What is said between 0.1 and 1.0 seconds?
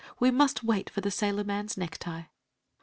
We must wait for